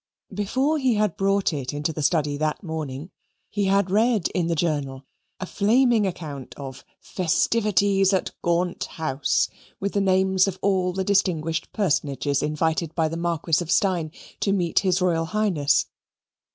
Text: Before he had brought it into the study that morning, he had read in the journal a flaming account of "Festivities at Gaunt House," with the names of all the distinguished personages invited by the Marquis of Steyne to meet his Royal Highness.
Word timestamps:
Before 0.33 0.79
he 0.79 0.95
had 0.95 1.15
brought 1.15 1.53
it 1.53 1.71
into 1.75 1.93
the 1.93 2.01
study 2.01 2.35
that 2.37 2.63
morning, 2.63 3.11
he 3.51 3.65
had 3.65 3.91
read 3.91 4.29
in 4.29 4.47
the 4.47 4.55
journal 4.55 5.05
a 5.39 5.45
flaming 5.45 6.07
account 6.07 6.55
of 6.57 6.83
"Festivities 6.99 8.11
at 8.11 8.31
Gaunt 8.41 8.83
House," 8.85 9.47
with 9.79 9.93
the 9.93 10.01
names 10.01 10.47
of 10.47 10.57
all 10.63 10.91
the 10.91 11.03
distinguished 11.03 11.71
personages 11.71 12.41
invited 12.41 12.95
by 12.95 13.09
the 13.09 13.15
Marquis 13.15 13.61
of 13.63 13.69
Steyne 13.69 14.11
to 14.39 14.51
meet 14.51 14.79
his 14.79 15.03
Royal 15.03 15.25
Highness. 15.25 15.85